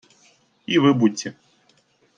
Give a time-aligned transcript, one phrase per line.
[0.65, 1.35] И вы будьте.